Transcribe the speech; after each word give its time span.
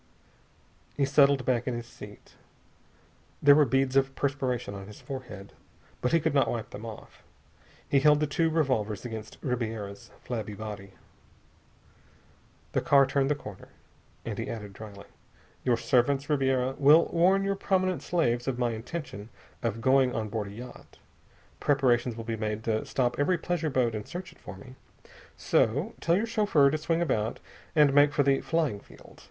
He 0.97 1.05
settled 1.05 1.45
back 1.45 1.67
in 1.67 1.75
his 1.75 1.85
seat. 1.85 2.33
There 3.39 3.53
were 3.53 3.65
beads 3.65 3.95
of 3.95 4.15
perspiration 4.15 4.73
on 4.73 4.87
his 4.87 4.99
forehead, 4.99 5.53
but 6.01 6.11
he 6.11 6.19
could 6.19 6.33
not 6.33 6.49
wipe 6.49 6.71
them 6.71 6.87
off. 6.87 7.21
He 7.87 7.99
held 7.99 8.19
the 8.19 8.25
two 8.25 8.49
revolvers 8.49 9.05
against 9.05 9.37
Ribiera's 9.43 10.09
flabby 10.23 10.55
body. 10.55 10.93
The 12.71 12.81
car 12.81 13.05
turned 13.05 13.29
the 13.29 13.35
corner, 13.35 13.67
and 14.25 14.39
he 14.39 14.49
added 14.49 14.73
dryly: 14.73 15.05
"Your 15.63 15.77
servants, 15.77 16.31
Ribiera, 16.31 16.71
will 16.79 17.05
warn 17.13 17.43
your 17.43 17.51
more 17.53 17.57
prominent 17.59 18.01
slaves 18.01 18.47
of 18.47 18.57
my 18.57 18.71
intention 18.71 19.29
of 19.61 19.81
going 19.81 20.15
on 20.15 20.29
board 20.29 20.47
a 20.47 20.51
yacht. 20.51 20.97
Preparations 21.59 22.15
will 22.15 22.23
be 22.23 22.35
made 22.35 22.63
to 22.63 22.87
stop 22.87 23.19
every 23.19 23.37
pleasure 23.37 23.69
boat 23.69 23.93
and 23.93 24.07
search 24.07 24.31
it 24.31 24.39
for 24.39 24.57
me. 24.57 24.73
So... 25.37 25.93
tell 26.01 26.17
your 26.17 26.25
chauffeur 26.25 26.71
to 26.71 26.77
swing 26.79 27.03
about 27.03 27.39
and 27.75 27.93
make 27.93 28.13
for 28.13 28.23
the 28.23 28.41
flying 28.41 28.79
field. 28.79 29.19